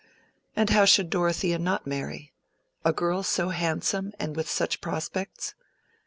[0.55, 5.53] And how should Dorothea not marry?—a girl so handsome and with such prospects?